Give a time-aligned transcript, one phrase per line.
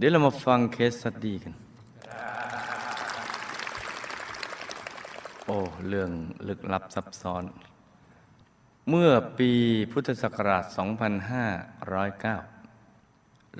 [0.00, 1.54] เดี๋ยวเรามาฟังเคสสตดีกัน
[5.44, 5.56] โอ้
[5.88, 6.10] เรื่อง
[6.48, 7.44] ลึกลับซับซ้อน
[8.88, 9.50] เมื่อปี
[9.92, 10.64] พุทธศักราช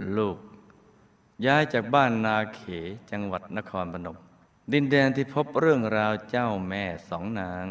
[0.01, 0.39] 2509 ลูก
[1.47, 2.61] ย้ายจากบ้านนาเข
[3.11, 4.17] จังหวัดนครพนม
[4.73, 7.67] ดินแดนที่พบเรื่องราวเจ้าแม่สองนาง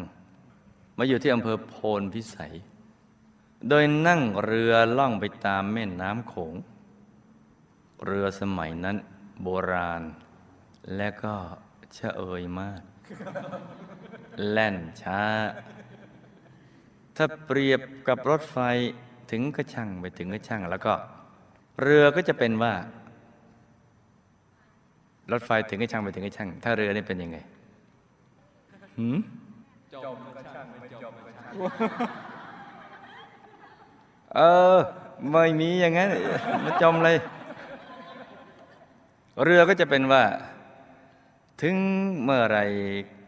[0.96, 2.54] มาอยู่ที่อำเภอโพนพิสัย
[3.68, 6.54] โดยนั่งเรือล่องไปตามแม่น้ำโขง
[8.04, 8.96] เรือสมัยนั้น
[9.42, 10.02] โบราณ
[10.96, 11.34] และก็
[11.94, 12.80] เชะเอยมาก
[14.50, 15.22] แล่นช้า
[17.16, 18.58] ถ้าเปรียบกับรถไฟ
[19.30, 20.94] ถึงก็ช่างไปถึงก็ช่างแล้วก็
[21.82, 22.72] เรือก็จะเป็นว่า
[25.32, 27.38] รถไฟถึงก็ช่างไปถึงก็ช่าง ถ้าเรือนี่เป็นยังไง
[28.98, 29.18] หืม
[29.94, 31.52] จมก็ช่างไม่จมก็ช่าง
[34.34, 34.40] เอ
[34.76, 34.78] อ
[35.30, 36.08] ไม่มีอย่างนั้น
[36.64, 37.16] มาจมเลย
[39.42, 40.24] เรือก็จะเป็นว่า
[41.62, 41.76] ถึง
[42.22, 42.58] เมื่อไร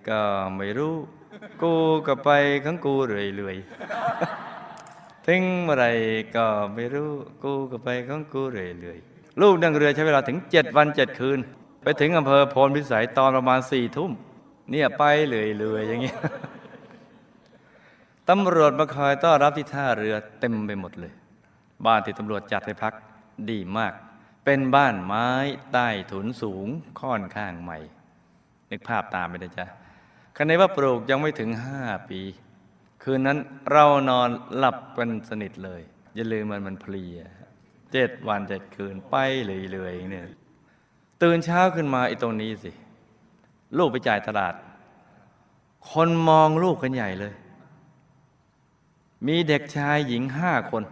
[0.08, 0.20] ก็
[0.56, 0.94] ไม่รู้
[1.62, 1.72] กู
[2.06, 2.30] ก็ไป
[2.64, 2.94] ของกู
[3.36, 5.86] เรื่อยๆถึงเมื่อไร
[6.36, 7.10] ก็ไม่รู้
[7.42, 11.38] กูก็ไปของกูเรื่อยๆลูกนั่งเรือใช้เวลาถึงเจ็ดวันเจ็ดคืน
[11.82, 14.10] ไปถึงอำเภอโพนพิสัยตอนประมาณสี่ทุ่ม
[14.70, 16.18] เนี่ยไปเรื่อยๆอย่างเงี้ย
[18.28, 21.12] ตำรวจมาคอยต้อนรับที่ท่าเรือเต็มไปหมดเลย
[21.86, 22.92] บ้านที่ตำรวจจัดให้พัก
[23.50, 23.92] ดีมาก
[24.44, 25.28] เป็นบ้านไม้
[25.72, 26.66] ใต้ถุนสูง
[27.00, 27.78] ค่อนข้างใหม่
[28.70, 29.66] นึกภาพตามไปนะจ๊ะ
[30.36, 32.20] คันในว่าปลูกยังไม่ถึงห้าปี
[33.02, 33.38] คืนนั้น
[33.70, 35.82] เรานอนหลับกันสนิทเลย
[36.14, 37.18] อย่าลืมมันมันเพลีย
[37.92, 40.26] เจ็ดวันเจ็ดคืนไปเลยๆเนี่ย
[41.22, 42.72] ตื่นเช้าขึ้นมาไอ้ตรงนี้สิ
[43.78, 44.54] ลูกไปจ่ายตลาด
[45.90, 47.34] คนมองลูกกันใหญ่เลย
[49.26, 50.82] มีเด็กชายหญิงห้าคน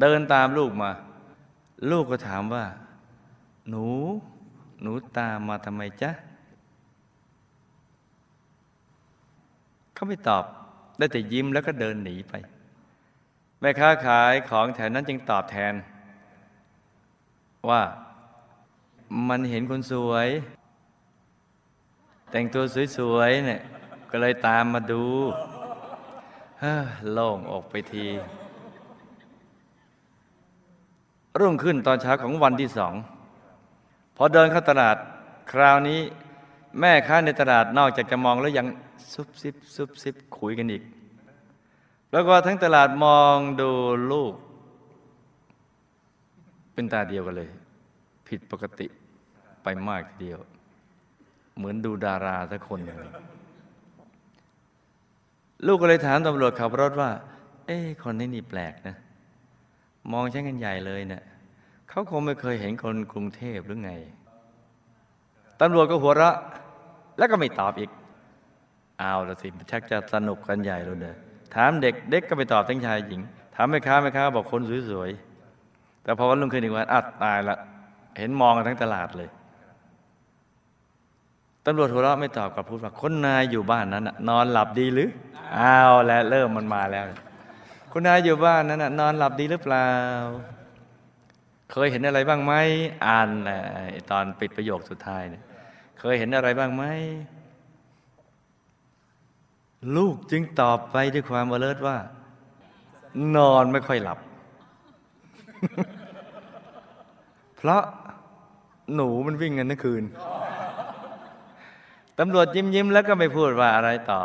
[0.00, 0.90] เดินตามลูกมา
[1.90, 2.64] ลูกก็ถามว่า
[3.68, 3.86] หนู
[4.82, 6.10] หนูตามมาทำไมจ๊ะ
[9.94, 10.44] เขาไม่ตอบ
[10.98, 12.34] ได้แต่ยิ้มแล้วก็เดินหนีไป
[13.60, 15.74] แม่ค้าขายของแถวนั้นจึงตอบแทน
[17.70, 17.82] ว่า
[19.28, 20.28] มันเห็นคนสวย
[22.30, 22.64] แต่งตัว
[22.98, 23.60] สวยๆเนี่ย
[24.10, 25.04] ก็เลยตามมาดู
[27.12, 28.06] โล่งอกไปที
[31.40, 32.94] รุ่งขึ้นตอนเช้าของวันที่สอง
[34.16, 34.96] พอเดินเข้าตลาด
[35.52, 36.00] คราวนี้
[36.80, 38.66] แม่ค้าในตลาดนอกจากจะมองแล้วยัง
[39.12, 40.82] ซุบซิบซุบซิบคุยกันอีก
[42.12, 43.70] แล้วก็ทั้งตลาดมองดู
[44.12, 44.34] ลูก
[46.72, 47.50] เป็นตาเดียวกันเลย
[48.28, 48.86] ผิดปกติ
[49.62, 50.40] ไปมากทีเดียว
[51.56, 52.98] เหมือนดูดาราสักคนหนึ่ง
[55.66, 57.10] ลูกก็เลยถามตำรวจขับรถว่า
[57.66, 58.96] เอ๊ะคนนี้นี่แปลกนะ
[60.10, 61.22] มองฉันกันใหญ่เลยเนะี่ย
[61.88, 63.92] เขาคงไม่เคยเห็นคนกรุงเทพหรือไง
[65.60, 66.36] ตำรวจก็หัวเราะ
[67.18, 67.90] แล้วก็ไม่ตอบอีก
[68.98, 71.16] เอาละสิชักจะสนุกกันใหญ่แล้วเนอะ
[71.54, 73.20] ถามเด็กเด็กก็ไปตอบทั้งชายหญิง
[73.54, 77.56] ถามแม่ค้าแม่ค้าบอกคนสวยๆแต่พอวันรุ่งขึ้นอีกวันอัดตายละ
[78.18, 79.28] เห็นมองกันทั้งตลาดเลย
[81.66, 85.08] ตำรวจหัวเราะไม่ตอบกับพูดว่าคนนายอยู่บ้านนั้นนอนหลับดีหรือ
[85.58, 87.04] อ้าวแล้วเริ่มมันมาแล้ว
[87.94, 89.88] คุณนายอยู่บ้านนั้นนะนอนหลับดีหรือเปล่า
[91.72, 92.52] เคยเห็นอะไรบ้างไหม
[93.06, 93.28] อ่าน
[94.10, 95.42] ตอนปิดประโยคสุดท้ายเนี่ย
[95.98, 96.84] เคยเห็นอะไรบ้างไหม
[99.96, 101.96] ลูกจึงตอบไปด้วยความอเลิศว่า
[103.36, 104.18] นอนไม่ค่อยหลับ
[107.56, 107.82] เพราะ
[108.94, 110.04] หนูมันวิ่งกันทั้งคืน
[112.18, 114.20] ตำรวจยิ้มยิ้มแล้วก็ไม่พูดว่าอะไรต่อ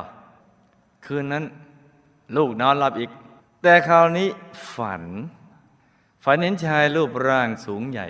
[1.06, 1.44] คืนนั้น
[2.38, 3.12] ลูกนอนหลับอีก
[3.62, 4.28] แต่คราวนี้
[4.76, 5.04] ฝัน
[6.24, 8.08] ฝันเห็นชายรูปร่างสูงใหญ่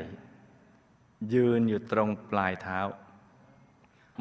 [1.33, 2.79] ยืนอยู่ตรงปลายเท้า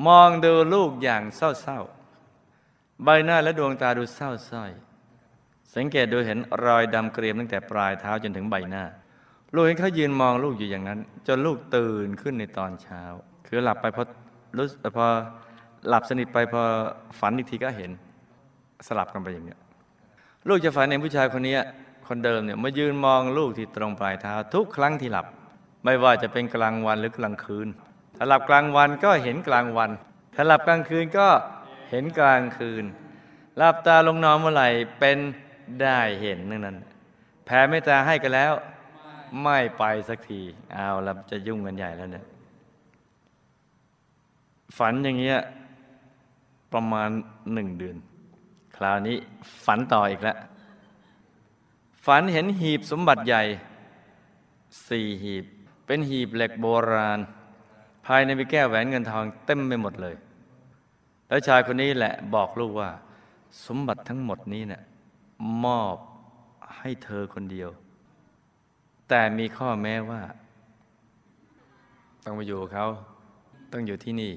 [0.06, 4.72] มองดูลูกอย่างเศร้าๆ ใบหน้าและดวงตาดูเศร้าส้อย
[5.74, 8.84] สังเกตดูเห็นรอยดำเกรียมตั้งแต่ปลายเท้าจนถึงใบหน้า
[9.54, 13.02] ลูกเห็นเขายืนมองลูกอยู่อย่างนั้น จนลูกตื่นขึ้นในตอนเช้า
[13.46, 14.04] คือหลับไปพอ
[14.56, 15.06] รู้พอ
[15.88, 16.62] หลับสนิทไปพอ
[17.20, 17.90] ฝันอีกทีก็เห็น
[18.86, 19.60] สลับกันไปอย่างเนี้ย
[20.48, 21.56] ลูกจะฝันเห็นผู้ชายคนนี้
[22.08, 25.26] คนเดิมเนี่ยมายืนมองลูกที่ตรงปลายเท้าทุกครั้งที่หลับ
[25.84, 27.68] ไม่ว่าจะเป็นกลางวันหรือกลางคืน
[28.16, 29.90] ถ้าหลับกลางวันก็เห็นกลางวัน
[30.34, 31.28] ถ้าหลับกลางคืนก็
[31.90, 32.84] เห็นกลางคืน
[33.56, 35.18] หลับตาลงนอนเมื่อไหร่เป็น
[35.82, 36.76] ได้เห็นนั่นนั้น
[37.44, 38.52] แผ่เมตตาให้กันแล้ว
[39.42, 40.40] ไม่ไปสักที
[40.72, 42.24] เอาแล้วจะยุ่งกันใหญ่แล้วเนี่ย
[44.78, 45.38] ฝันอย่างเงี้ย
[46.72, 47.10] ประมาณ
[47.52, 47.96] หนึ่งเดือน
[48.76, 49.16] คราวนี้
[49.64, 50.36] ฝันต่ออีกแล้ว
[52.06, 53.42] ฝันเห็นหีบสมบัติใหญ่
[54.88, 55.44] สี่หีบ
[55.86, 57.18] เป็นหีบเหล็กโบราณ
[58.06, 60.14] ภายในมีแก้วแหวนเงินทองเต็มไปหมดเลย
[61.28, 62.90] แล้วชายคนนี้แหละบอกลูกว่า
[63.66, 64.82] สมบัติทั้งหมดนี้เนี่ย
[65.64, 65.96] มอบ
[66.78, 67.70] ให้เธอคนเดียว
[69.08, 70.22] แต่มีข้อแม้ว่า
[72.24, 72.86] ต้องมาอยู่เขา
[73.72, 74.32] ต้องอยู่ที่นี่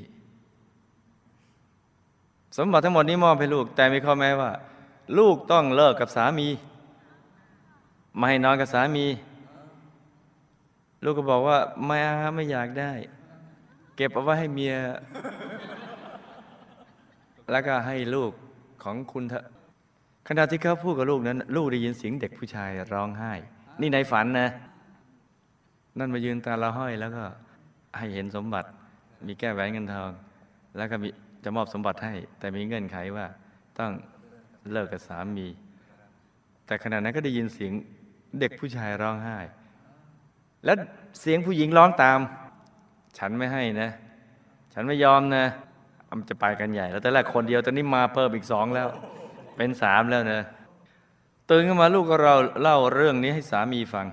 [2.61, 4.51] สมบัติทั้งหมดนี้มอบให้ลูก แต่มีข้อแม้ว่า
[5.17, 6.47] ลูกต้องเลิกกับสามี
[8.15, 9.05] ไม่ให้นอนกับสามี
[11.03, 11.97] ลูกก็บอกว่าไม่
[12.35, 12.91] ไม่อยากได้
[13.95, 14.75] เก็บเอาไว้ให้เมีย
[17.51, 18.31] แล้วก็ให้ลูก
[18.83, 19.45] ของคุณเถอะ
[20.27, 23.33] ขณะที่เขาพูดกับลูกนั้น ลูกได้ยินเสียงเด็กผู้ชายร้องไห้
[23.81, 24.49] นี่ในฝันนะ
[25.99, 27.23] นั่นมายืนตาละห้อยแล้วก็
[27.97, 28.67] ให้เห็นสมบัติ
[29.27, 30.11] มีแก้วแหวนเงินทอง
[30.77, 31.09] แล้วก็มี
[31.43, 33.25] จะมอบสมบัติให้ แต่มีเงื่อนไขว่า
[33.79, 33.91] ต้อง
[34.71, 35.47] เลิกกับสามี
[36.65, 37.73] แต่ขณะนั้นก็ได้ยินเสียง
[38.39, 39.37] เด็กผู้ชายร้องไห้
[40.65, 40.77] แล้ว
[41.19, 42.19] เสียงผู้หญิงร้องตาม
[43.17, 43.89] ฉันไม่ให้นะ
[44.73, 45.45] ฉันไม่ยอมนะ
[46.07, 48.87] อะมันจะไปกันใหญ่ แล้วแต่แรกคนเดียวตอนนี้มาเพิ่มอีกสองแล้ว
[49.57, 50.41] เป็นสามแล้วนะ
[51.49, 54.07] ตื่นขึ้นมาลูกก็เราเล่าเรื่องนี้ให้สามีฟัง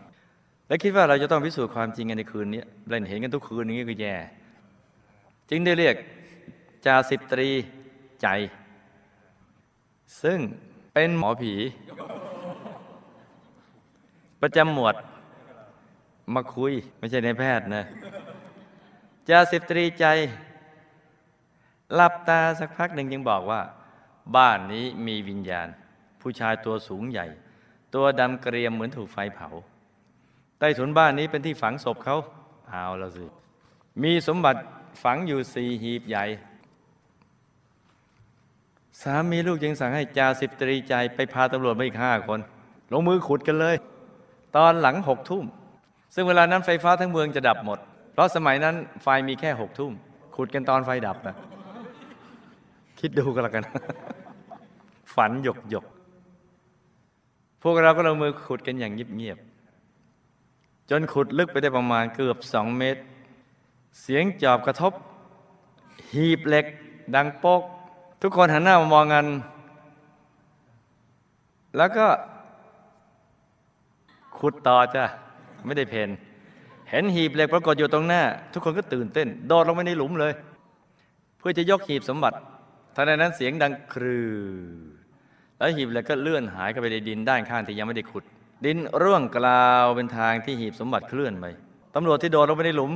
[0.69, 4.15] และคิดว่าเราจะต้องพิสูจน์ความจริงกันในคืนนี้เล่นเห็นกันทุกคืนอย่างนี้ก็แย่
[5.51, 5.95] จึงได้เรียก
[6.85, 7.49] จาสิบตรี
[8.23, 8.27] ใจ
[10.23, 10.39] ซึ่ง
[10.93, 11.55] เป็นหมอผี
[14.41, 14.95] ประจำหมวด
[16.35, 17.85] มาคุยไม่ใช่ในแพทย์นะ
[19.29, 20.07] จาสิบตรีใจ
[21.95, 23.61] หลับตาสักพักหนึ่งยังบอกว่า
[24.37, 25.69] บ้านนี้มีวิญญาณ
[26.21, 27.27] ผู้ชายตัวสูงใหญ่
[27.95, 29.49] ตัวดำเกรียมเหมือนถูกไฟเผา
[30.59, 32.17] ใต้ถุนบ้านนี้เป็นที่ฝังศพเขา
[32.69, 33.25] เอาล้วสิ
[34.03, 34.61] มีสมบัติ
[35.03, 36.25] ฝังอยู่สี่หีบใหญ่
[39.03, 42.41] สามีลูกจึงสั่งให้จ่าสิบตรีใจไปพาตำรวจมาอีกห้าคน
[42.93, 43.77] ลงมือขุดกันเลย
[44.57, 45.45] ตอนหลังหกทุ่ม
[46.15, 47.79] ซึ่งเวลานั้นไฟฟ้าทั้งเมืองจะดับหมด
[48.13, 49.93] เพราะสมัยนั้นไฟมีแค่หกทุ่ม
[50.37, 51.37] ขุดกันตอนไฟดับนะ
[52.99, 53.65] คิดดูกันละกัน
[55.15, 55.85] ฝันหยกหยก
[57.63, 63.03] พวกเราก็ลงมือขุดกันอย่างเงียบๆ จนขุดลึกไปได้ประมาณเกือบสองเมตร
[64.01, 64.93] เสียงจอบกระทบ
[66.13, 66.67] หีบเหล็ก
[67.15, 67.63] ดังโป๊ก
[68.29, 69.27] ทุกคนหันหน้ามามองกัน
[71.77, 72.07] แล้วก็
[74.39, 75.05] ขุดต่อจ้ะ
[75.65, 76.09] ไม่ได้เพน
[76.91, 80.33] เห็นหีบเหล็กปรากฏอยู่ตรงหน้า ทุกคนก็ตื่นเต้น โดดลงไปในหลุมเลย
[81.39, 82.37] เพื่อจะยกหีบสมบัติ
[82.95, 84.35] ทันใดนั้นเสียงดังครือ
[85.57, 88.25] แล้วหีบเหล็กก็เลื่อนหายเข้าไปในดินด้านข้างที่ยังไม่ได้ขุด
[88.65, 91.45] ดินร่วงกลาวเป็นทางที่หีบสมบัติเคลื่อนไป
[91.95, 92.93] ตำรวจที่โดดลงไปในหลุม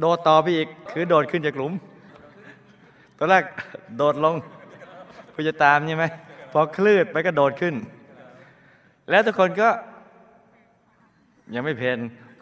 [0.00, 1.74] โดดต่อไปอีกคือโดดขึ้นจากหลุม
[3.18, 3.44] ตอนแรก
[3.96, 4.34] โดดลง
[5.30, 6.04] เพื่อจะตามใช่ไหม
[6.52, 7.74] พอคลื่นไปก็โดดขึ้น
[9.10, 9.68] แล้วทุกคนก็
[11.54, 11.98] ยังไม่เพน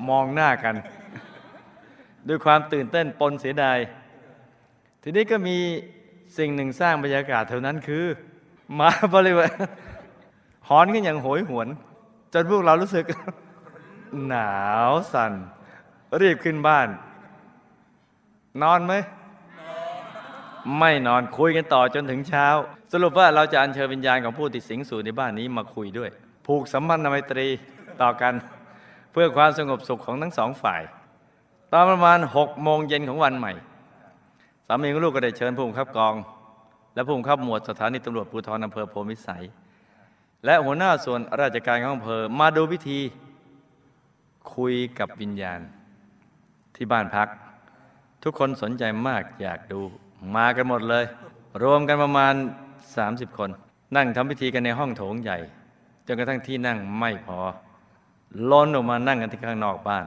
[0.09, 0.75] มองหน้ากัน
[2.29, 3.79] ด้วยความตื่นเต้นปนเสียดาย
[5.03, 5.57] ทีนี้ก็มี
[6.39, 8.05] สิ่งหนึ่งสร้างบรรยากาศเท่านั้นคือ
[8.75, 9.53] หมาบริเวณ
[10.69, 11.69] หอนกันอย่างโหยหวน
[12.33, 13.05] จนพวกเรารู้สึก
[14.29, 14.53] หนา
[14.91, 15.33] วสั่น
[16.21, 16.89] รีบขึ้นบ้าน
[18.63, 18.95] นอนไหม
[20.79, 22.47] ไม่นอนคุยกันต่อจนถึงเช้า
[22.93, 26.11] สรุปว่าเราจะอัญเชิญวิญญาณของผู้ติดสิงสู่ในบ้านนี้มาคุยด้วย
[26.47, 27.47] ผูกสัมพันธไมตรี
[28.03, 28.35] ต่อกัน
[29.13, 30.83] เพื่อความสงบสุขของทั้งสองฝ่าย
[31.73, 33.53] ตอนประมาณหกโมงเย็นของวันใหม่
[34.67, 36.15] สามีของลูกก็ได้เชิญผู้บังคับกอง
[36.95, 39.45] และผู้บังคับหมวดสถานีตำรวจภูธรอำเภอโพมิสัย
[40.45, 43.01] และหัวหน้าส่วนราชการของอำเภอมาดูพิธี
[44.55, 45.61] คุยกับวิญญาณ
[46.77, 47.29] ที่บ้านพัก
[48.23, 49.81] ทุกคนสนใจมากอยากดู
[50.37, 51.05] มากันหมดเลย
[51.63, 52.35] รวมกันประมาณ
[52.87, 53.51] 30 คน
[53.97, 55.39] นั่งทำพิธีกันในห้องโถงใหญ่
[56.07, 57.39] จนกระทั่งที่นั่งไม่พอ
[58.51, 60.05] ล้นออกมานั่งกันที่ข้างนอกบ้าน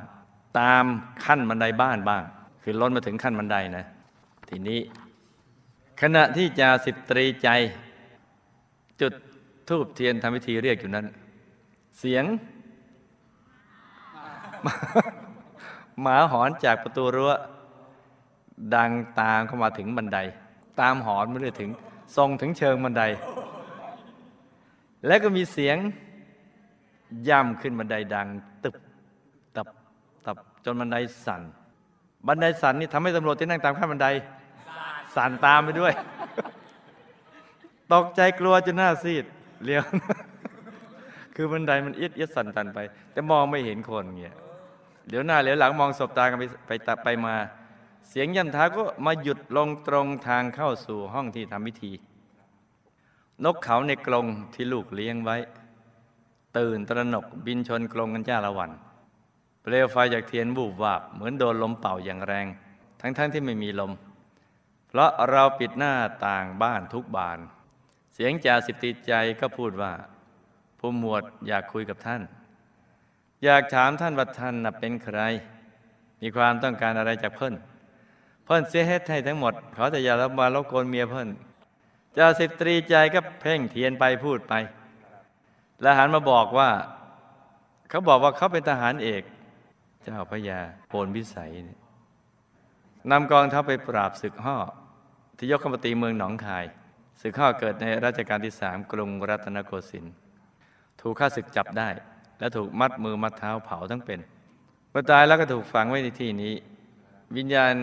[0.59, 0.85] ตาม
[1.25, 2.23] ขั้นบันไดบ้านบ้าง
[2.63, 3.85] คือล้นมาถึงขั้นบันไดนะ
[4.49, 4.79] ทีนี้
[6.01, 7.49] ขณะที่จ่าสิบตรีใจ
[9.01, 9.13] จุด
[9.69, 11.05] ทูบเทียนทำพิธีเรียกอยู่นั้น
[11.99, 12.25] เสียง
[16.01, 17.31] หมาหอนจากประตูรั้ว
[18.75, 20.19] ดังตามเข้ามาถึงบันได
[20.79, 21.69] ตามหอนไม่ได้ถึง
[22.17, 23.03] ส่งถึงเชิงบันได
[25.07, 25.77] แล้วก็มีเสียง
[27.29, 28.27] ย่ำขึ้นบันไดดัง
[28.63, 28.75] ตึบ
[29.55, 29.67] ตับ
[30.25, 31.41] ตับจนบันไดสั่น
[32.27, 34.07] บันไดสั่นนี่ทำให้ตำรวจที่นั่งตามขั้นบันได
[35.15, 35.93] สั่นตามไปด้วย
[37.93, 39.25] ตกใจกลัวจนหน้าซีด
[39.63, 39.83] เลี้ยว
[41.35, 42.79] คือบันไดมันเอียดเอียดสั่นตันไป
[43.11, 44.35] แต่มองไม่เห็นคนเงี้ย
[45.09, 46.71] เดี๋ยวหน้าเดี๋ยวหลังมองสบตากันไปไป
[47.03, 47.35] ไปมา
[48.09, 51.91] เสียงย่ำเท้าก็มาหยุดลงตรงทางเข้าสู่ห้องที่ทำพิธี
[53.43, 55.37] นกเขาในกรงที่ลูกเลี้ยงไว้
[56.57, 58.71] ตื่นตระหนกบินชนกรงกันจ้าละวัน
[59.61, 62.47] เปลวไฟจากเทียนบูบวาบเหมือนโดนลมเป่าอย่างแรง
[63.01, 63.91] ทั้งๆทที่ไม่มีลม
[64.87, 65.93] เพราะเราปิดหน้า
[66.27, 67.39] ต่างบ้านทุกบาน
[68.13, 69.93] เสียงจ่าสิบตีใจก็พูดว่า
[70.79, 72.21] ผู้หมวดอยากคุยกับท่าน
[73.43, 75.19] อยากถามท่านว่าท่านเป็นใคร
[76.21, 77.53] มีความต้องการอะไรจากเพิ่น
[78.45, 81.29] เพิ่นเสียเฮ็ดให้ทั้งหมดเขาแต่อย่ารับมารบกวนเมียเพิ่น
[82.17, 84.53] จ่าสิบตรีใจก็เพ่งเทียนไปพูดไป
[85.81, 86.69] แล้วหันมาบอกว่า
[87.89, 89.23] เขาบอกว่าเขาเป็นทหารเอก
[90.03, 91.79] เจ้าพระยาโพนพิสัยเนี่ย
[93.11, 94.57] นำกองทัพไปปราบศึกห่อ
[95.37, 96.65] ที่ยกขมตีเมืองหนองคาย
[97.21, 100.13] ศึกห่อเกิดในรัชกาลที่สามกรุงรัตนโกสินทร์
[101.01, 101.89] ถูกข้าศึกจับได้
[102.39, 104.19] และถูกมัดมือมัดเท้าเผาทั้งเป็น
[104.91, 106.53] เมื่อตายแล้วก็ถูกฝังไว้ในที่นี้
[107.35, 107.73] วิญญาณ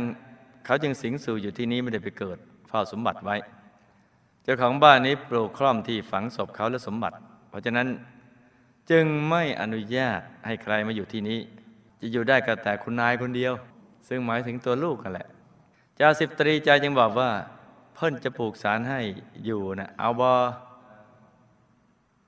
[0.64, 2.38] เขาจึงสิงสู่อยู่ที่นี้ไม่ได้ไปเกิด
[2.68, 3.36] เฝ้าสมบัติไว้
[4.42, 7.16] เจ้าของบ้านนี้ปลูกคล่อมที่ฝังศพเขาและสมบัติ
[7.48, 7.88] เพราะฉะนั้น
[8.90, 11.38] จึงไม่อนุญาตให้ใครมาอยู่ที่นี้
[12.00, 13.52] จะอยู่ได้ก็แต่คุณนายคนเดียว
[14.08, 15.26] ซึ่งหมายถึงตัวลูกกันแหละ
[15.96, 17.30] เจ้าสิบตรีใจจึงบอกว่า
[17.94, 19.00] เพิ่นจะปลูกสารให้
[19.44, 20.32] อยู่นะเอาบอ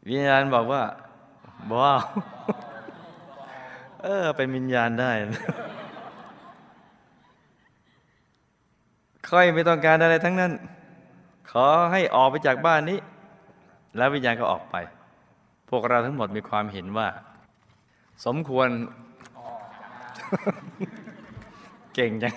[0.06, 0.82] วิญญาณบอกว่า
[1.70, 1.98] บอเอา
[4.02, 5.42] เออเป็นวิญญาณได้นะ
[9.34, 10.52] ค่อยไม่ต้องการอะไรทั้งนั้น
[11.50, 12.98] ขอให้ออกไปจากบ้านนี้
[13.96, 14.76] แล้ววิญญาณก็ออกไป
[15.70, 17.08] พวกเราทั้งหมดมีความเห็นว่า
[18.26, 18.68] สมควร
[21.94, 22.34] เก่งจัง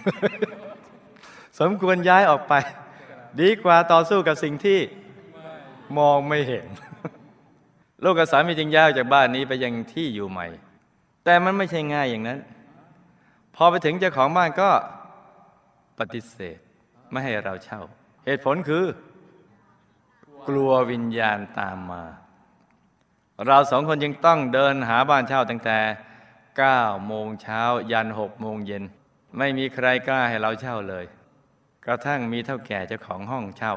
[1.60, 2.54] สมควรย้ายออกไป
[3.42, 4.80] ดีกว่าต่อสู้กับสิ่งที่
[5.98, 6.66] มองไม่เห็น
[8.04, 10.48] ลูกกับสามีจึงย้ายออกจากบ้านนี้ไปยังที่อยู่ใหม่
[11.24, 12.40] แต่มันไม่ใช่ง่ายอย่างนั้น
[13.56, 14.70] พอไปถึงเจ้าของบ้านก็
[16.00, 16.60] ปฏิเสธ
[17.12, 17.82] ไม่ให้เราเช่า
[18.26, 18.86] เหตุผลคือ
[20.48, 22.04] กลัววิญญาณตามมา
[23.46, 25.80] เราสองคนยังต้องเดินหาบ้านเช่าตั้งแต่
[26.44, 27.62] 9โมงเช้า
[27.92, 28.84] ยัน6โมงเย็น
[29.38, 31.06] ไม่มีใครกล้าให้เราเช่าเลย
[31.86, 33.76] กระทั่งมีเท่าแก่เจ้าของห้องเช่า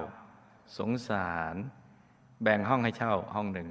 [0.78, 1.54] สงสาร
[2.42, 3.68] แบ่งห้องให้เช่าห้องหนึ่ง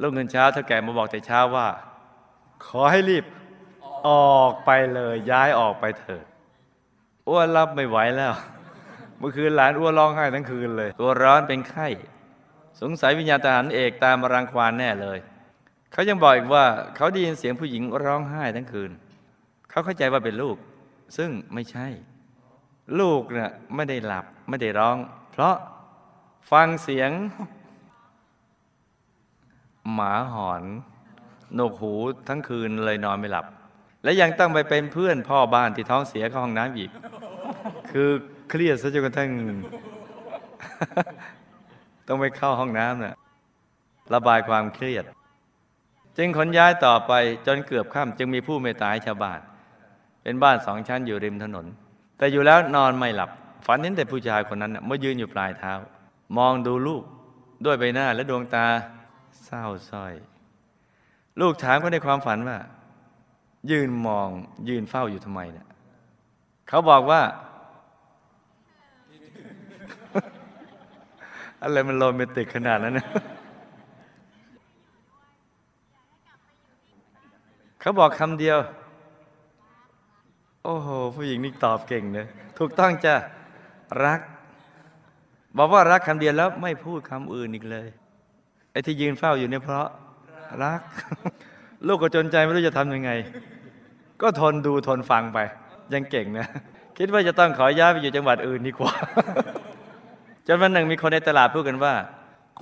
[0.00, 1.68] ลูกเงินเช้าเท่าแก่มาบอกแต่เช้าว่า
[2.66, 3.24] ขอให้รีบ
[4.08, 6.24] ออกไปเลยย้ายออกไปเถิด
[7.28, 8.32] อ้วนรับไม่ไหวแล้ว
[9.20, 11.88] เมื่อคืนหลานอ้วนร้องไห้ทั้งคืนเลย ตัวร้อนเป็นไข้
[12.80, 15.18] สงสัยวิญญาณทหารเอกตามมารังควานแน่เลย
[15.92, 16.64] เขายังบอกอีกว่า
[16.96, 18.90] เขาได้ยินเสียงผู้หญิงร้องไห้ทั้งคืน
[19.70, 20.56] เขาเข้าใจว่าเป็นลูก
[21.16, 21.86] ซึ่งไม่ใช่
[23.00, 24.96] ลูกเนี่ยไม่ได้หลับไม่ได้ร้อง
[25.32, 25.54] เพราะ
[26.52, 27.10] ฟังเสียง
[29.92, 30.62] หมาหอน
[31.54, 31.94] หนกหู
[32.28, 33.46] ทั้งคืนเลยนอนไม่หลับ
[34.04, 36.90] และยังต้องไปเป็นเพื่อนพ่อบ้านที่ท้องเสียเข้าห้องน้ำอีก
[37.90, 38.10] คือ
[38.50, 39.30] เครียดซะจนกระทั่ง
[42.06, 43.16] ต้องไปเข้าห้องน้ำน่ะ
[44.14, 45.04] ระบายความเครียด
[46.16, 47.12] จึงขนย้ายต่อไป
[47.46, 49.40] จนเกือบค่ำจึงมีผู้เมตตาให้ชาวบ้าน
[50.22, 51.66] เป็นบ้านสองชั้นอยู่ริมถนน
[52.18, 53.30] แต่อยู่แล้วนอนไม่หลับ
[53.66, 55.72] ฝันเห็นแต่ผู้ชายคนนั้นน่ะมายืนอยู่ปลายเท้า
[56.38, 57.02] มองดูลูก
[57.64, 58.66] ด้วยใบหน้าและดวงตา
[59.44, 60.12] เศร้าสร้อย
[61.40, 62.58] ลูกถามเขาในความฝันว่า
[63.70, 64.28] ยืนมอง
[64.68, 65.66] ยืนเฝ้าอยู่ทำไมเนี่ย
[66.68, 67.20] เขาบอกว่า
[71.62, 73.06] อะไรมันโรแมนติกขนาดนั้นนะ
[77.80, 78.58] เขาบอกคำเดียว
[80.64, 83.14] โอ้โห ผู้หญิงนี่ตอบเก่งเนะถูกต้องจ้ะ
[84.04, 84.20] รัก
[85.58, 87.88] บอกว่ารักคำเดียวแล้วไม่พูดคำอื่นอีกเลย
[88.72, 89.86] ไอ้ที่ยืนเฝ้าอยู่เนี่ยเพราะ
[90.62, 90.80] รัก
[91.86, 93.10] ลูกก็จนใจไม่รู้จะทำยังไง
[94.22, 95.38] ก็ทนดูทนฟังไป
[95.92, 96.46] ยังเก่งนะ
[96.98, 98.92] คิดว่าจะต้องขอย้ายไปอยู่จังหวัดอื่นดีกว่า
[100.52, 101.94] จนวันหนึ่งมีคนในตลาดพูดกันว่า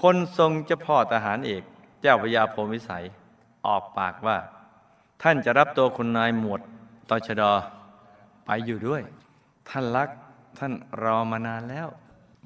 [0.03, 1.63] คนทรงเจ้าพ่อทหารเอก
[2.01, 3.05] เจ้าพระยาพมวิสัย
[3.67, 4.37] ออกปากว่า
[5.23, 6.61] ท่านจะรับตัวคุณนายหมวด
[7.09, 7.43] ตชด
[8.47, 9.03] ไปอยู่ด้วย
[9.69, 10.09] ท่านรัก
[10.59, 11.89] ท่านรอมานานแล้ว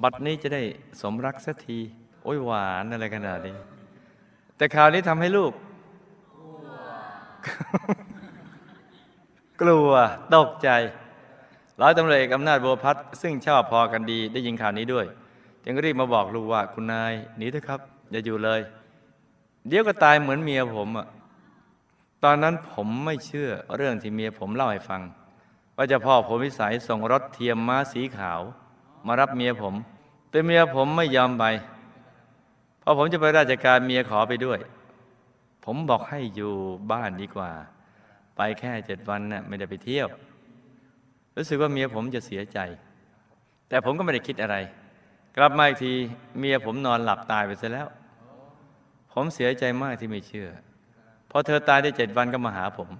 [0.03, 0.63] บัดนี้จะได้
[1.01, 1.79] สมรักสักที
[2.25, 3.57] โอ้ยหวานอะไรขนาดนี้
[4.57, 5.53] แต่ข่าวนี้ทำให้ลูก
[9.61, 9.91] กลัว
[10.35, 10.69] ตกใจ
[11.81, 15.09] ร้อยตำรวจเอกอำนาจบัวพัฒซึ่งชอบพอกันดีได้ยินข่าวนี้ด้วย
[15.64, 18.61] จึงรีบมาบอกลูกว่าคุณนายหนีเถอะครับ อย่าอยู่เลย
[19.69, 21.07] เดี๋ยวก็ตายเหมือนเมียผมอะ
[22.25, 25.02] ตอนนั้นผมไม่เชื่อเรื่องที่เมียผมเล่าให้ฟัง
[25.76, 28.40] ว่าจะพ่อผมวิสัยส่งรถเทียมม้าสีขาว
[29.07, 29.75] มารับเมียผม
[30.31, 31.45] แต่เมียผมไม่ยอมไป
[32.83, 34.59] พอผมจะไปราชการเมียขอไปด้วย
[35.64, 36.52] ผมบอกให้อยู่
[36.92, 37.50] บ้านดีกว่า
[38.37, 40.09] ไปแค่เจ็ดวันน่ะไม่ได้ไปเที่ยว
[41.37, 42.59] รู้สึกว่าเมียผมจะเสียใจ
[43.69, 44.57] แต่ผมก็ไม่ได้คิดอะไร
[45.37, 45.93] กลับมาอีกที
[46.39, 47.89] เมียผมนอนหลับตายไปซะแล้ว
[49.12, 50.49] ผมเสียใจมากที่ไม่เชื่อ
[51.31, 52.91] พอเธอตายได้เจ็ดวันก็มาหาผม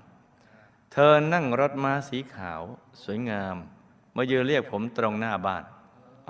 [0.93, 2.63] เธอนั่งรถม้าสีขาว
[3.03, 3.57] สวยงาม
[4.17, 5.65] มายืนเรียกผมตรงหน้าบ้าน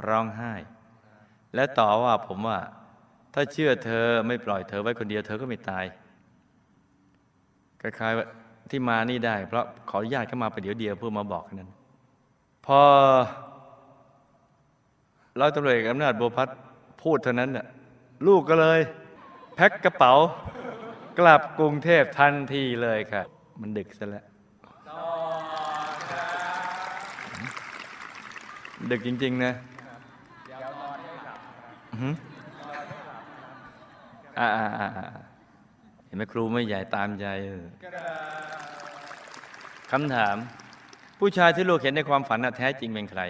[0.06, 0.52] ร้องไห้
[1.54, 2.59] และต่อว่าผมว่า
[3.35, 5.85] ถ้าเชื่อเธอไม่ปล่อยเธอไว้คนเดียวเธอก็ไม่ตาย
[7.80, 11.71] คล้ายๆที่มานี่ได้ เพราะขออนุญาตเข้ามาไปเดี๋ยวเดียวเพื่อมาบอกนั้น
[12.66, 12.80] พอ
[15.40, 16.48] ร้อยตำรวจเอกอำนาจบัวพัฒ
[17.02, 17.66] พูดเท่านั้นน่ะ
[18.26, 18.80] ลูกก็เลย
[19.56, 20.12] แพ็คกระเป๋า
[21.18, 23.22] กลับกรุงเทพทันทีเลยค่ะ
[23.60, 24.24] มันดึกซะแล้ว
[28.90, 29.52] ดึกจริง ๆ นะ
[31.92, 32.14] อือหือ
[34.38, 35.06] อ่าอ่าอ่าอ่า
[36.06, 37.26] เห็นไหมครูไม่ใหญ่ตามใจ
[39.90, 40.36] คำถาม
[41.18, 43.22] ผู้ชายที่ลูกเห็นในความฝันน่ะแท้จริงเป็นใคร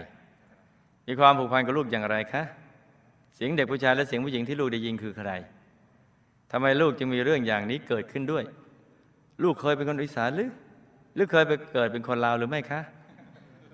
[1.07, 2.43] มีความผูกพันกับลูกอย่างไรคะ
[3.35, 5.31] เสียงเด็กผู้ชายและเสียงผู้หญิงที่ลูกได้ยินคือใคร
[6.53, 8.45] ทำไมลูกจึงมีเรื่องอย่างนี้เกิดขึ้นด้วย
[9.43, 10.51] ลูกเคยเป็นคนอีสานหรือ
[11.15, 12.81] หรือเคยไปเกิดเป็นคนลาวหรือไม่คะ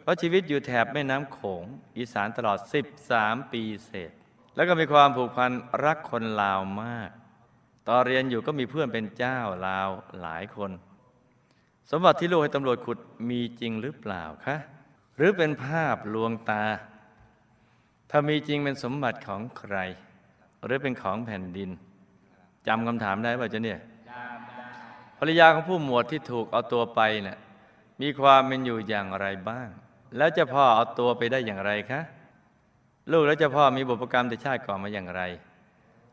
[0.02, 1.64] เพราะชีวิตอยู่แถบแม่น้ำโขง
[1.98, 2.58] อีสานตลอด
[3.04, 4.10] 13 ปีเศษ
[4.54, 5.50] แล้วก็มีความผูกพัน
[5.84, 7.10] รักคนลาวมาก
[7.88, 9.88] ตอนเรียนอยู่ก็มีเพื่อนเป็นเจ้าลาว
[10.20, 10.70] หลายคน
[11.90, 14.56] สมบัติที่ลูกให้ตำรวจขุดมีจริงหรือเปล่าคะ
[15.16, 16.64] หรือเป็นภาพลวงตา
[18.10, 19.76] ถ้ามีจริงเป็นสมบัติของใคร
[20.64, 21.70] หรือเป็นของแผ่นดิน
[22.66, 23.80] จำคำถามได้ป่ะจ๊ะเนี่ย
[25.18, 27.38] ภรรยาของผู้หมวดที่ถูกเอาตัวไปเนะ่ย
[28.02, 29.68] มีความเป็นอยู่อย่างไรบ้าง
[30.16, 32.00] แล้วเจ้าพ่อเอาตัวไปได้อย่างไรคะ
[33.12, 35.22] ลูกและเจ้าพ่อมีบุพกรรมแต่ชาติก่อนมาอย่างไร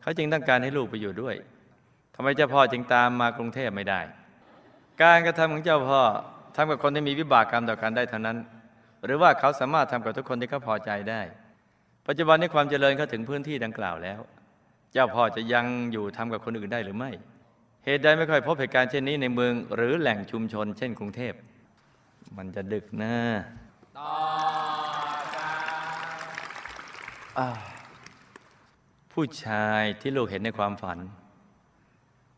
[0.01, 1.35] เขาจึงต้องการให้ลูกไปอยู่ด้วย
[2.15, 4.01] ทำไมเจ้าพ่อจึงตามมากรุงเทพไม่ได้
[5.01, 6.01] การกระทำของเจ้าพ่อ
[6.55, 8.37] ทำกับคนที่มีวิบากกรรมต่อกันได้เท่านั้น
[9.05, 11.21] หรือว่าเขาสามารถทำกับทุกคนที่เขาพอใจได้
[12.07, 14.19] ปัจจุบันนี้ความเจริญเข้าถึงพื้นที่ดังกล่าวแล้ว
[14.91, 17.11] เจ้าพ่อจะยังอยู่ทำกับคนอื่นได้หรือไม่
[17.85, 21.33] เหตุใดไม่ค่อยพบเหตุการณ์เช่นนี้ในเมืองหรือแหล่งชุมชน เช่นกรุงเทพ
[22.37, 23.15] มันจะดึกนะ
[27.39, 27.57] อ้าว
[29.13, 30.99] ผู้ชายที่ลูกเห็นในความฝัน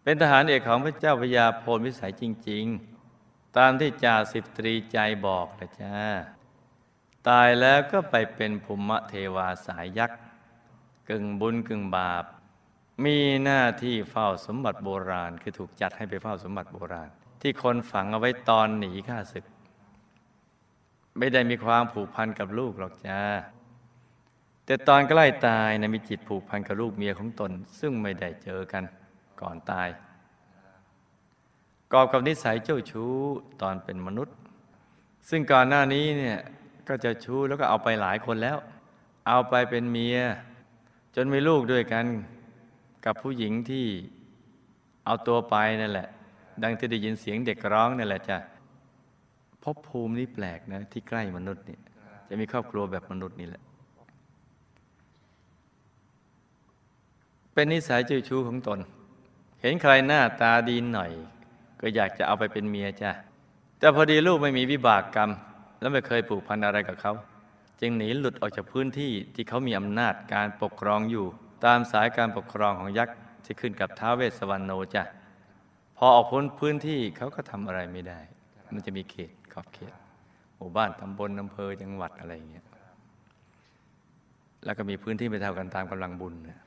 [0.04, 2.66] เป็นทหารเอกของพระเจ้าพระยาโพลวิสัยจริง
[3.12, 5.96] ๆ ตามที่จ่าสิบตรีใจบอกนะจ้า
[7.28, 10.20] ตายแล้วก็ไปเป็นภูมิเทวาสายยักษ์
[11.10, 12.24] กึ่งบุญกึ่งบาป
[13.06, 17.10] มีหน้าที่เฝ้าสมบัติโบราณ คือถูกจัดให้ไปเฝ้าสมบัติโบราณ
[17.42, 19.46] ที่คนฝังเอาไว้ตอนหนีข้าศึก
[21.18, 23.20] ไม่ได้มีความผูกพันกับลูกหรอกจ้า
[24.66, 28.84] แต่ตอนใกล้ตายนะมีจิตผูกพันกับลูกเมียของตน ซึ่งไม่ได้เจอกัน
[29.42, 29.88] ก่อนตาย
[31.94, 33.14] กอบกับนิสัยเจ้าชู้
[33.62, 34.36] ตอนเป็นมนุษย์
[35.30, 36.38] ซึ่งก่อนหน้านี้เนี่ย
[36.88, 38.58] ก็จะชู้แล้วก็เอาไปหลายคนแล้ว
[39.28, 40.18] เอาไปเป็นเมีย
[41.16, 42.06] จนมีลูกด้วยกัน
[43.06, 43.86] กับผู้หญิงที่
[45.06, 46.08] เอาตัวไปนั่นแหละ
[46.64, 48.38] ดังที่ได้ยินเสียงเด็กร้องนั่นแหละจ้ะ
[49.64, 51.78] ภพภูมินี่แปลกนะ ที่ใกล้มนุษย์นี่
[52.28, 53.64] จะมีครอบครัวแบบมนุษย์นี่แหละ
[57.54, 58.80] เป็นนิสัยเจ้าชู้ของตน
[59.62, 61.12] เห็นใครหน้าตาดีหน่อย
[61.82, 63.12] ก็อยากจะเอาไปเป็นเมียจ้ะ
[63.80, 65.30] แต่พอดีลูกไม่มีวิบากกรรม
[65.80, 67.14] แล้วไม่เคยผูกพันอะไรกับเขา
[67.82, 71.26] จึงหนีหลุดออกจากพื้นที่ที่เขามีอำนาจการปกครองอยู่
[71.66, 75.04] ตามสายการปกครองของยักษ์ที่ขึ้นกับท้าวเวสสวรรณโนจ้ะ
[75.98, 78.20] พอออกพ้นพื้นที่เขาก็ทำอะไรไม่ได้
[78.74, 79.94] มันจะมีเขตขอบเขต
[80.58, 82.66] หมู่บ้านตำบลอำเภอจังหวัดอะไรอย่างเงี้ย
[84.66, 86.60] แล้วก็มีพื้นที่ไม่เท่ากันตามกำลังบุญนะ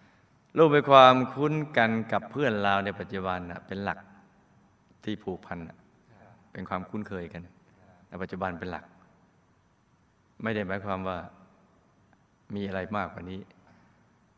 [0.57, 3.99] ลูกมีความคุ้นกันกับเพื่อนเราในปัจจุบันเป็นหลัก
[5.05, 5.59] ที่ผูกพัน
[6.53, 7.43] เป็นความคุ้นเคยกัน
[8.09, 8.85] ในปัจจุบันเป็นหลัก
[10.43, 11.19] ไม่ได้หมายความว่า
[12.55, 13.41] มีอะไรมากกว่านี้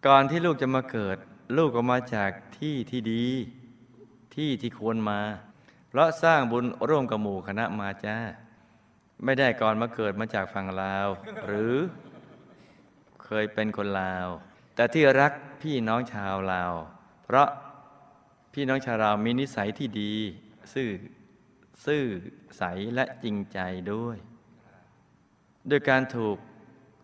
[0.06, 1.16] ก่อนที่ลูกจะมาเกิด
[1.56, 3.26] ลูกก็มาจากที่ที่ดี
[4.34, 5.20] ที่ที่ควรมา
[5.88, 8.16] เพราะสร้างบุญร่วมกับหมู่คณะมาจ้า
[9.24, 11.08] ไม่ได้ก่อนมาเกิดมาจากฝั่งลาว
[11.46, 11.74] หรือ
[13.24, 14.28] เคยเป็นคนลาว
[14.74, 16.72] แต่ที่รักพี่น้องชาวลาว
[17.24, 17.48] เพราะ
[18.52, 20.14] พี่น้องชาวลาวมีนิสัยที่ดี
[20.74, 20.88] ซื่อ
[21.86, 22.04] ซื่อ
[22.58, 22.62] ใส
[22.94, 23.58] และจริงใจ
[23.92, 24.18] ด้วย
[25.68, 26.36] โดยการถูก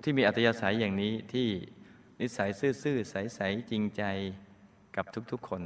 [0.03, 1.49] ที่มีอัตยาศัยอย่างนี้ที่
[2.21, 2.51] นิสัย
[2.83, 4.03] ซื่อๆใสๆจริงใจ
[4.97, 5.63] กับทุกๆคน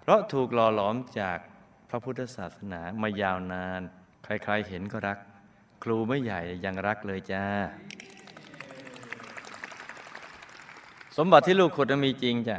[0.00, 1.38] เพราะถูกหล่อหลอมจาก
[1.88, 3.80] พระพุทธศาสนามายาวนาน
[4.24, 5.18] ใครๆเห็นก็รัก
[5.82, 7.44] ครูไม่ใหญ่ยังรักเลยจ้า
[11.16, 12.58] สมบัติที่ลูกขุดมีจริงจ้ะ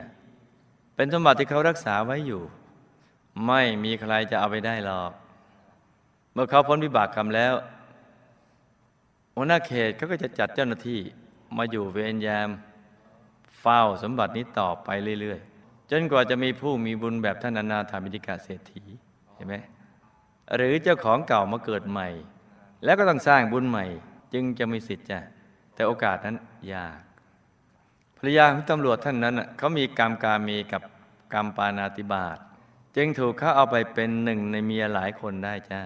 [0.95, 2.43] เป็นสมบัติที่เขารักษาไว้อยู่
[3.47, 5.11] ไม่มีใครจะเอาไปได้หรอก
[6.33, 7.53] เมื่อเขาพ้นวิบากกรรมแล้ว
[9.38, 11.00] หัวหน้าเขตเขาก็จะจัดเจ้าหน้าที่
[11.58, 12.50] มาอยู่เวรยาม
[13.60, 14.89] เฝ้าสมบัตินี้ต่อไป
[15.21, 18.84] เรื่อยๆ จนกว่าจะมีผู้มีบุญแบบท่านอนาถามิติกาเศรษฐี
[19.36, 19.56] เห็นไหม
[20.56, 22.08] หรือเจ้าของเก่ามาเกิดใหม่
[22.84, 23.86] แล้วก็ต้องสร้างบุญใหม่
[24.34, 25.19] จึงจะมีสิทธิ์จ้ะ
[25.73, 26.36] แต่โอกาสนั้น
[26.73, 27.00] ยาก
[28.17, 30.82] ภรรยาของตำรวจท่านนั้นเขามีกรรมการมีกับ
[31.34, 32.38] กรรมปานาติบาต
[32.95, 35.82] จึงถูกเขาเอาไปเป็นหนึ่งในเมียหลายคนได้จ้า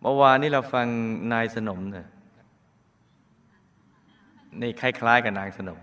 [0.00, 0.86] เมื่อวานนี้เราฟัง
[1.32, 2.06] นายสนมเนี่ย
[4.60, 5.80] นี่คล้ายๆกับนางสนม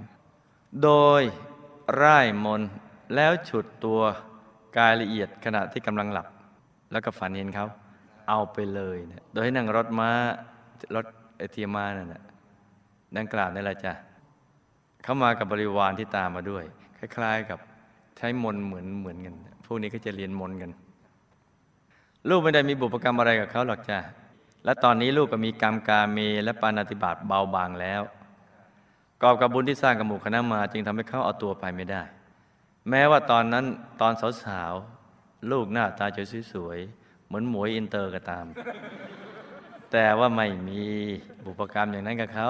[0.83, 1.21] โดย
[2.01, 2.61] ร่ายมน
[3.15, 4.01] แล้วฉุดตัว
[4.77, 6.27] กายละเอียดขณะที่กำลังหลับ
[6.91, 7.67] แล้วก็ฝันเห็นเขา
[8.29, 10.09] เอาไปเลยนี่ยโดยให้นั่งรถม้า
[10.95, 11.05] รถ
[11.37, 12.23] ไอทีมานั่นแหละ
[13.17, 13.93] ดังกล่าวนี่แหละจ้ะ
[15.03, 16.63] เขามากับบริวารที่ตามมาด้วย
[16.97, 17.59] คล้าย ๆกับ
[18.17, 20.71] ใช้มนเหมือนเหมือนกัน พวกนี้ก็จะเรียนมนกัน
[22.29, 23.99] ลูกไม่ได้มีบุพกรรมอะไรกับเขาหรอกจ้ะ
[24.65, 28.01] และตอนนี้ลูกก็มีกรรมกาเมและปานาติบาตเบาบางแล้ว
[29.23, 32.01] กอบกับบุญที่สร้างกับหมู่คณะมา จึงทำให้เขาเอาตัวไปไม่ได้
[32.89, 33.65] แม้ว่าตอนนั้น
[34.01, 38.45] ตอนสาวๆลูกหน้าตาจะสวยๆเหมือนหมวยอินเตอร์ก็ตาม
[39.91, 40.81] แต่ว่าไม่มี
[41.43, 42.49] บุพกรรมอย่างนั้นกับเขา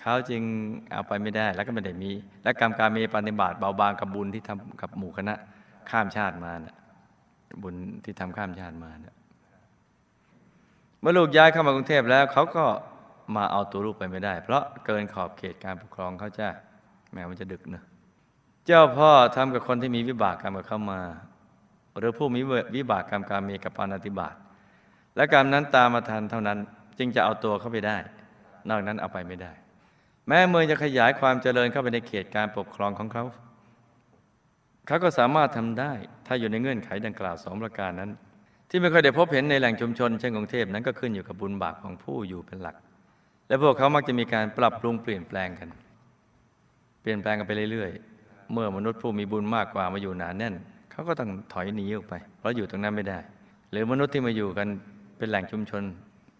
[0.00, 0.42] เขาจึง
[0.92, 5.34] เอาไปไม่ได้แล้วก็ไม่ได้มี และกรรมกาเมปานาติบาตเบาบางกับบุญที่ทำกับหมู่คณะ
[5.90, 6.76] ข้ามชาติมานะ
[7.62, 9.14] บุญที่ทำข้ามชาติมานะ
[11.00, 12.64] เมื่อลูกย้ายเข้ามากรุงเทพแล้วเขาก็
[13.34, 16.48] มาเอาตัวลูกไปไม่ได้ เพราะเกินขอบเขตการปกครองเขาจ้า
[17.12, 17.84] แม้มันจะดึกเนอะ
[18.66, 21.00] เจ้าพ่อทำกับคนที่มีวิบากกรรมกับเข้ามา
[21.98, 22.40] หรือผู้มี
[22.76, 24.34] วิบากกรรมการมีกับปานาติบาต
[25.16, 26.58] และกรรมนั้นตามมาทันเท่านั้น
[26.98, 27.96] จึงจะเอาตัวเข้าไปได้
[28.68, 29.52] นอกนั้นเอาไปไม่ได้
[30.26, 33.24] แม้เมืองจะขยายความเจริญเข้าไปในเขตการปกครองของเขา
[34.86, 35.92] เขาก็สามารถทำได้
[36.26, 38.10] ถ้าอยู่ในเงื่อนไขดังกล่าวสองประการนั้น
[38.70, 42.76] ที่ไม่เคยได้พบเห็นในแหล่งชุมชนเช่นกรุงเทพนั้นก็ขึ้นอยู่กับบุญบาปของผู้อยู่เป็นหลัก
[43.48, 45.68] และพวกเขามักจะมีการปรับปรุงเปลี่ยนแปลงกัน
[47.00, 50.54] เปลี่ยนแปลงกันไปเรื่อยๆ เมื่อมนุษย์ผู้มีบุญมากกว่ามาอยู่หนานแน่น
[50.90, 53.18] เขาก็ต้องถอยหนีออกไป เพราะอยู่ตรงนั้นไม่ได้
[53.70, 54.68] หรือมนุษย์ที่มาอยู่กัน
[55.18, 55.82] เป็นแหล่งชุมชน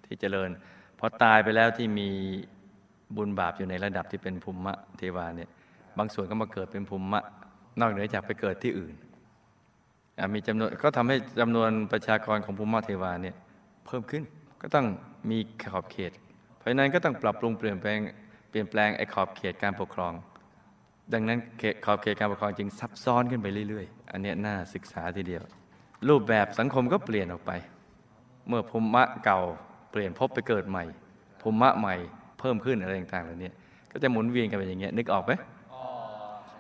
[0.05, 0.51] ที่เจริญ
[0.99, 2.09] พอตายไปแล้วที่มี
[3.16, 5.51] บุญบาปอยู่ในระดับที่เป็นภูมิเทวาเนี่ย
[5.99, 7.21] บางส่วนก็มาเกิดเป็นภูมิ
[7.81, 8.95] นอกเหนือจากไปเกิดที่อื่น
[10.35, 13.37] มีจำนวนก็ทำให้จำนวนประชากรของภูมิเทวาเนี่ย
[13.87, 14.23] เพิ่มขึ้น
[14.61, 14.87] ก็ต้อง
[15.31, 16.12] มีขอบเขต
[16.66, 17.98] ราะนั้นก็ต้องปรับปรุงเปลี่ยนแปลง
[18.50, 20.12] เปลี่ยนแปลงไอ้ขอบเขตการปกครอง
[21.12, 21.38] ดังนั้น
[21.85, 25.42] ขอบเขตการปกครองจึงซับซ้อนขึ้นไปเรื่อยๆ อันนี้น่าศึกษาทีเดียว
[26.09, 27.52] รูปแบบสังคมก็เปลี่ยนออกไป
[28.48, 28.88] เมื่อภูมิ
[29.24, 29.40] เก่า
[29.90, 30.85] เปลี่ยนพบไปเกิดใหม่
[31.40, 31.94] ภูมิใหม่
[32.38, 33.50] เพิ่มขึ้นอะไรต่างๆเหล่านี้
[33.92, 35.33] ก็จะหมุนเวียนกันไปอย่างเงี้ยนึกออกไหม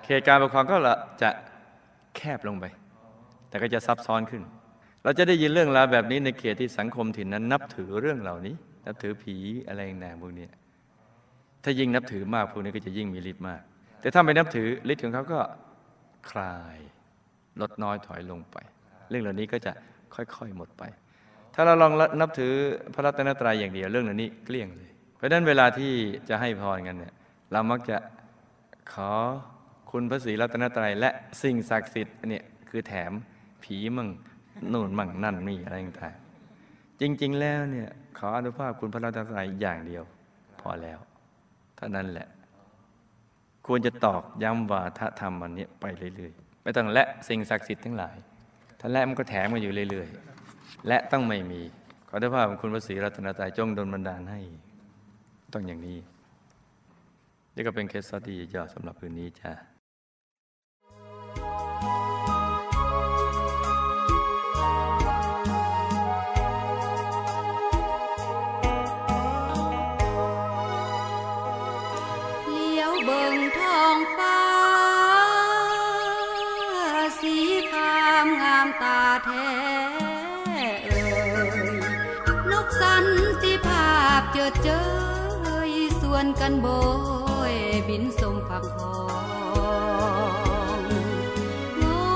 [0.04, 0.76] เขตการปกครองก็
[1.22, 1.30] จะ
[2.16, 2.64] แคบลงไป
[3.48, 4.42] แต่ก็จะซับซ้อนขึ้น
[5.02, 8.54] เราจะได้ยินเรื่องราวแบบนี้ในเขตที่สังคมถิ่นนั้นนับถือเรื่องเหล่านี้
[8.86, 9.36] นับถือผี
[9.68, 10.46] อะไรต่างพวกนี้
[11.64, 13.60] ถ้ายิ่งนับถือมากพวกนี้ก็จะยิ่งมีฤทธิ์มาก
[14.00, 15.40] แต่ถ้าไม่นับถือฤทธิ์ของเขาก็
[16.30, 16.76] คลาย
[17.60, 18.56] ลดน้อยถอยลงไป
[19.08, 19.72] เรื่องเหล่านี้ก็จะ
[20.14, 20.82] ค่อยๆหมดไป
[21.54, 22.52] ถ้าเราลองนับถือ
[22.94, 25.92] พระรัตนตรัยอย่างเดียวเรื่องเหล่านี้เกลี้ยงเลย เพราะฉะนั้นเวลาที่
[26.28, 27.14] จะให้พรกันเนี่ย
[27.52, 27.96] เรามักจะ
[28.92, 29.10] ขอ
[29.90, 31.10] คุณพระศรีรัตนตรัยและ
[31.42, 33.12] สิ่งศักดิ์สิทธิ์เนี่ยคือแถม
[33.62, 34.08] ผีมั่ง
[34.72, 36.16] นู่นมั่งนั่นมีอะไรต่าง
[37.00, 40.02] จริง ๆ แล้วเนี่ยขออนุภาพคุณพระรัตนตรัยอย่างเดียว
[40.60, 40.98] พอแล้ว
[41.76, 42.28] เท่านั้นแหละ
[43.66, 45.84] ควรจะตอกย้ำวาทธรรมมันนี้ไป
[46.16, 48.16] เรื่อยๆไม่ต้องและสิ่งศักดิ์สิทธิ์ทั้งหลาย
[48.80, 51.60] ถ้าและมันก็แถมมาอยู่เรื่อยๆ และต้องไม่มี
[52.08, 54.40] ขออนุภาพคุณพระศรีรัตนตรัยจงดลบันดาลให้
[55.52, 55.98] ต้องอย่างนี้
[57.54, 59.52] นี่ก็เป็นเคสสตีย่อสำหรับคืนนี้จ้า
[86.16, 86.68] วนกันโบ
[87.52, 87.54] ย
[87.88, 88.98] บินสมฝักทอ
[90.76, 90.80] ง
[91.82, 92.14] งอ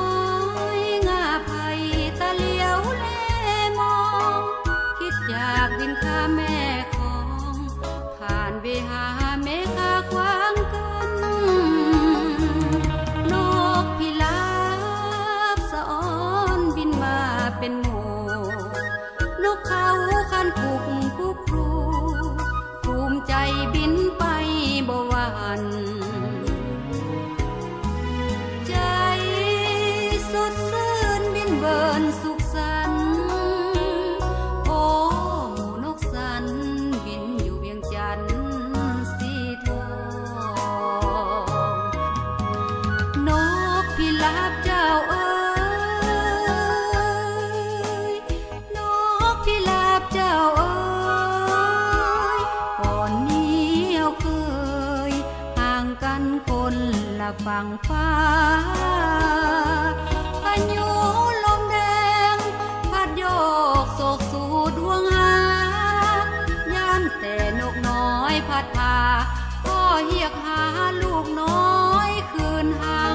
[0.78, 1.80] ยงาภัย
[2.20, 3.06] ตะเลียวแล
[3.78, 3.98] มอ
[4.38, 4.40] ง
[4.98, 6.56] คิดอยากบินข้าแม่
[6.94, 7.16] ขอ
[7.52, 7.54] ง
[8.16, 9.04] ผ่านไปหา
[60.42, 60.88] พายุ
[61.44, 61.77] ลมแด
[62.35, 62.37] ง
[62.92, 63.25] พัดโย
[63.83, 64.44] กโศกสู
[64.79, 65.33] ดวงหา
[66.75, 68.96] ยามแต่นกน้อยพัดพา
[69.66, 70.62] ก็เฮียกหา
[71.03, 73.10] ลูกน้อยคืนหา